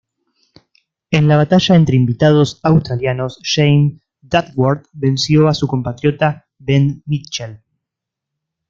[1.11, 7.61] En la batalla entre Invitados Australianos James Duckworth venció a su compatriota Ben Mitchell.